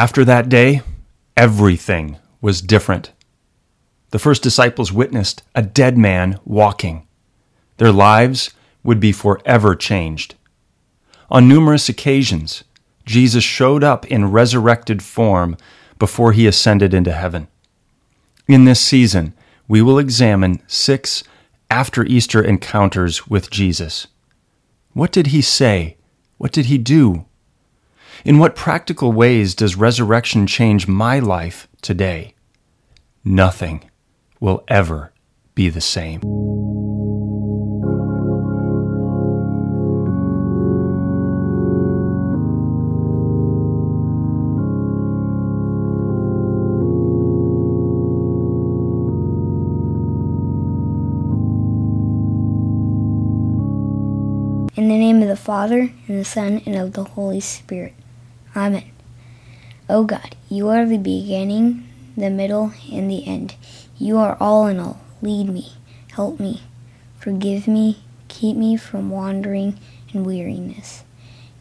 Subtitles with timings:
[0.00, 0.80] After that day,
[1.36, 3.12] everything was different.
[4.12, 7.06] The first disciples witnessed a dead man walking.
[7.76, 10.36] Their lives would be forever changed.
[11.28, 12.64] On numerous occasions,
[13.04, 15.58] Jesus showed up in resurrected form
[15.98, 17.48] before he ascended into heaven.
[18.48, 19.34] In this season,
[19.68, 21.22] we will examine six
[21.68, 24.06] after Easter encounters with Jesus.
[24.94, 25.98] What did he say?
[26.38, 27.26] What did he do?
[28.22, 32.34] In what practical ways does resurrection change my life today?
[33.24, 33.90] Nothing
[34.40, 35.14] will ever
[35.54, 36.20] be the same.
[54.76, 57.94] In the name of the Father, and the Son, and of the Holy Spirit.
[58.56, 58.90] Amen.
[59.88, 63.54] O God, you are the beginning, the middle, and the end.
[63.96, 65.00] You are all in all.
[65.22, 65.74] Lead me,
[66.12, 66.62] help me,
[67.16, 69.78] forgive me, keep me from wandering
[70.12, 71.04] and weariness.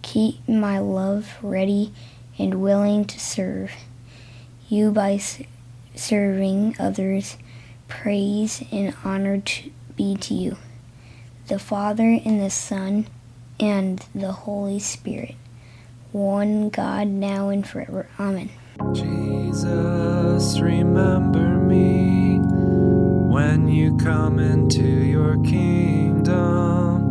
[0.02, 1.94] Keep my love ready
[2.40, 3.72] and willing to serve
[4.68, 5.20] you by
[5.94, 7.38] serving others.
[7.88, 10.58] Praise and honor to be to you,
[11.48, 13.06] the Father and the Son
[13.60, 15.36] and the Holy Spirit
[16.12, 18.08] one God, now and forever.
[18.20, 18.50] Amen.
[18.94, 22.40] Jesus, remember me
[23.34, 27.10] when you come into your kingdom.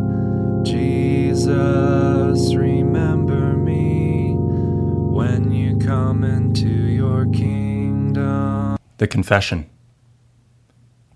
[0.65, 8.77] Jesus, remember me when you come into your kingdom.
[8.97, 9.69] The Confession.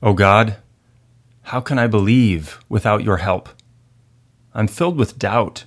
[0.01, 0.57] O God,
[1.43, 3.49] how can I believe without your help?
[4.53, 5.65] I'm filled with doubt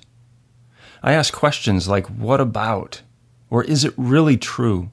[1.03, 3.01] I ask questions like, what about?
[3.49, 4.91] Or is it really true?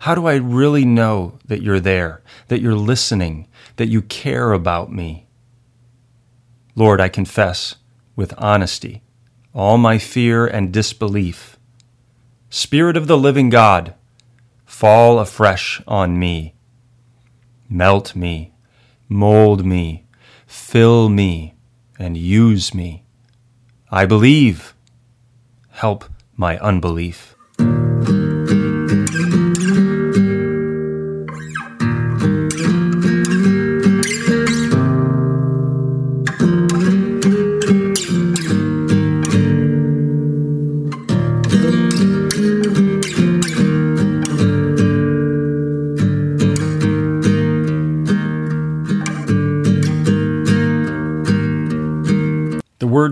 [0.00, 4.92] How do I really know that you're there, that you're listening, that you care about
[4.92, 5.26] me?
[6.74, 7.76] Lord, I confess
[8.16, 9.02] with honesty
[9.54, 11.56] all my fear and disbelief.
[12.50, 13.94] Spirit of the living God,
[14.66, 16.54] fall afresh on me.
[17.68, 18.52] Melt me,
[19.08, 20.06] mold me,
[20.46, 21.54] fill me,
[21.98, 23.04] and use me.
[23.90, 24.74] I believe
[25.74, 26.04] help
[26.36, 27.33] my unbelief.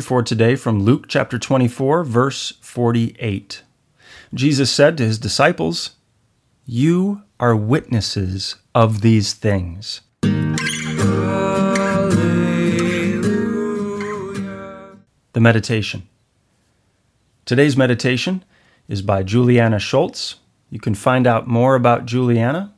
[0.02, 3.62] For today from Luke chapter 24, verse 48.
[4.34, 5.96] Jesus said to his disciples,
[6.66, 10.00] You are witnesses of these things.
[15.32, 16.08] The meditation.
[17.44, 18.44] Today's meditation
[18.88, 20.36] is by Juliana Schultz.
[20.70, 22.74] You can find out more about Juliana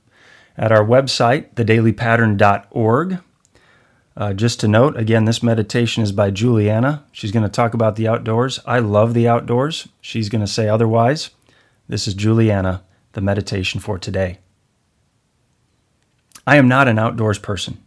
[0.56, 3.20] at our website, thedailypattern.org.
[4.16, 7.04] Uh, just to note, again, this meditation is by Juliana.
[7.10, 8.60] She's going to talk about the outdoors.
[8.64, 9.88] I love the outdoors.
[10.00, 11.30] She's going to say otherwise.
[11.88, 14.38] This is Juliana, the meditation for today.
[16.46, 17.82] I am not an outdoors person.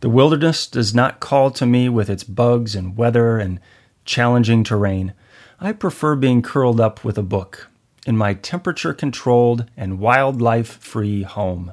[0.00, 3.60] The wilderness does not call to me with its bugs and weather and
[4.04, 5.14] challenging terrain,
[5.60, 7.68] I prefer being curled up with a book
[8.06, 11.72] in my temperature controlled and wildlife free home.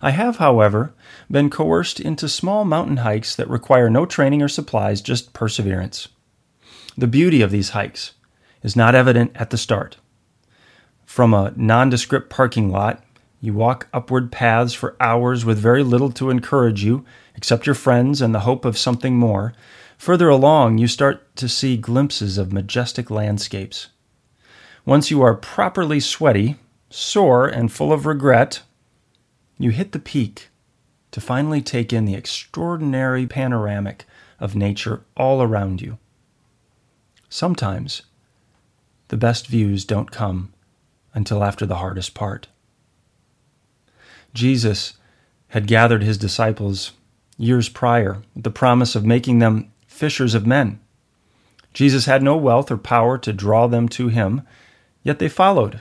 [0.00, 0.92] I have, however,
[1.30, 6.08] been coerced into small mountain hikes that require no training or supplies, just perseverance.
[6.96, 8.12] The beauty of these hikes
[8.62, 9.96] is not evident at the start.
[11.04, 13.02] From a nondescript parking lot,
[13.40, 17.04] you walk upward paths for hours with very little to encourage you,
[17.36, 19.54] except your friends and the hope of something more.
[19.96, 23.88] Further along, you start to see glimpses of majestic landscapes.
[24.84, 26.56] Once you are properly sweaty,
[26.90, 28.62] sore, and full of regret,
[29.58, 30.48] you hit the peak
[31.10, 34.04] to finally take in the extraordinary panoramic
[34.38, 35.98] of nature all around you.
[37.28, 38.02] Sometimes
[39.08, 40.52] the best views don't come
[41.14, 42.46] until after the hardest part.
[44.34, 44.94] Jesus
[45.48, 46.92] had gathered his disciples
[47.36, 50.78] years prior with the promise of making them fishers of men.
[51.72, 54.42] Jesus had no wealth or power to draw them to him,
[55.02, 55.80] yet they followed.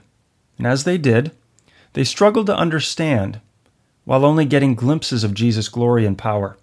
[0.57, 1.31] And as they did,
[1.93, 3.41] they struggled to understand
[4.07, 6.57] while only getting glimpses of Jesus' glory and power.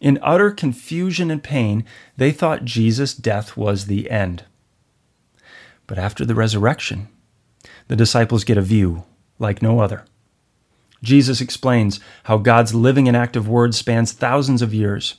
[0.00, 1.84] In utter confusion and pain,
[2.16, 4.42] they thought Jesus' death was the end.
[5.86, 7.06] But after the resurrection,
[7.86, 9.04] the disciples get a view
[9.38, 10.06] like no other.
[11.04, 15.18] Jesus explains how God's living and active word spans thousands of years,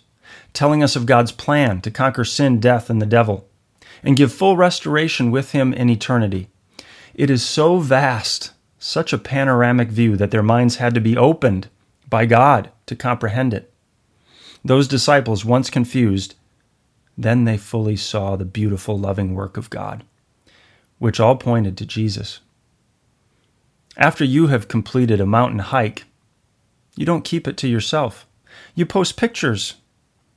[0.51, 3.47] telling us of God's plan to conquer sin, death, and the devil,
[4.03, 6.49] and give full restoration with Him in eternity.
[7.13, 8.51] It is so vast
[8.88, 11.68] such a panoramic view that their minds had to be opened
[12.10, 13.74] by God to comprehend it.
[14.63, 16.36] Those disciples, once confused,
[17.18, 20.06] then they fully saw the beautiful, loving work of God,
[21.00, 22.39] which all pointed to Jesus.
[23.98, 26.06] After you have completed a mountain hike,
[26.95, 28.25] you don't keep it to yourself.
[28.74, 29.75] You post pictures.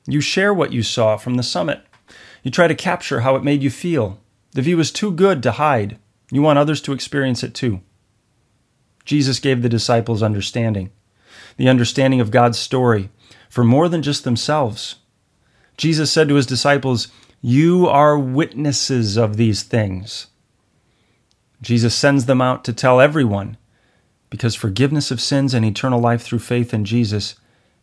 [0.08, 1.82] You share what you saw from the summit.
[2.43, 4.19] You try to capture how it made you feel.
[4.53, 5.99] The view is too good to hide.
[6.32, 7.82] You want others to experience it too.
[9.05, 10.91] Jesus gave the disciples understanding,
[11.56, 13.11] the understanding of God's story
[13.49, 14.97] for more than just themselves.
[15.76, 17.08] Jesus said to his disciples,
[17.41, 20.29] You are witnesses of these things.
[21.62, 23.56] Jesus sends them out to tell everyone,
[24.31, 27.35] because forgiveness of sins and eternal life through faith in Jesus,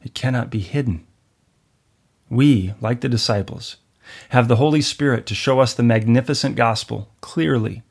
[0.01, 1.05] it cannot be hidden.
[2.29, 3.77] We, like the disciples,
[4.29, 7.83] have the Holy Spirit to show us the magnificent gospel clearly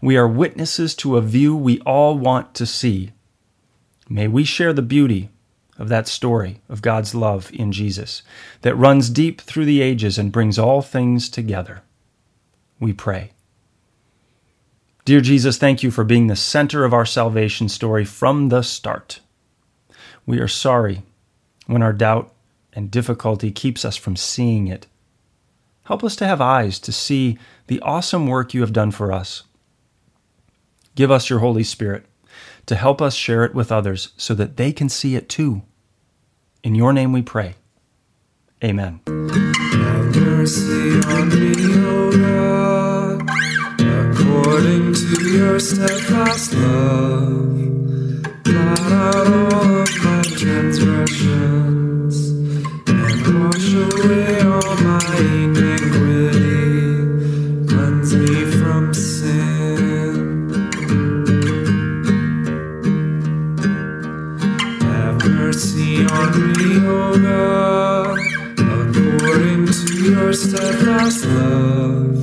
[0.00, 3.12] we are witnesses to a view we all want to see.
[4.08, 5.30] May we share the beauty
[5.78, 8.22] of that story of God's love in Jesus
[8.62, 11.82] that runs deep through the ages and brings all things together.
[12.78, 13.32] We pray.
[15.04, 19.20] Dear Jesus, thank you for being the center of our salvation story from the start.
[20.26, 21.02] We are sorry
[21.66, 22.32] when our doubt
[22.72, 24.86] and difficulty keeps us from seeing it.
[25.84, 29.44] Help us to have eyes to see the awesome work you have done for us
[31.00, 32.04] Give us your Holy Spirit
[32.66, 35.62] to help us share it with others so that they can see it too.
[36.62, 37.54] In your name we pray.
[38.62, 39.00] Amen.
[39.06, 41.54] Have mercy on me,
[41.86, 43.22] O God,
[43.88, 47.62] according to your steadfast love.
[48.48, 51.79] Out all of my transgressions
[65.30, 68.18] mercy on me, O God,
[68.58, 72.16] according to your steadfast love.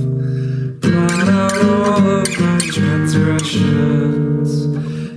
[0.81, 4.65] Blot out all of my transgressions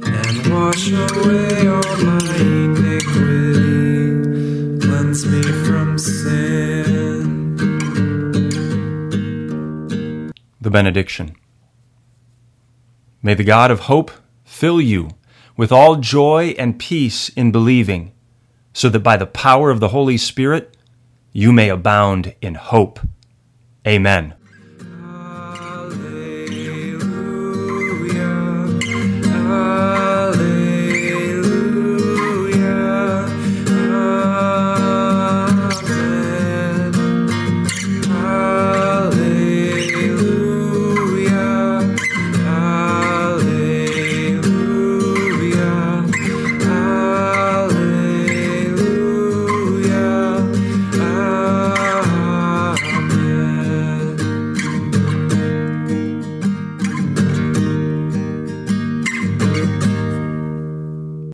[0.06, 4.10] and wash away all my iniquity.
[4.80, 7.56] Cleanse me from sin.
[10.60, 11.34] The Benediction.
[13.22, 14.10] May the God of hope
[14.44, 15.10] fill you
[15.60, 18.10] with all joy and peace in believing,
[18.72, 20.74] so that by the power of the Holy Spirit
[21.32, 22.98] you may abound in hope.
[23.86, 24.32] Amen.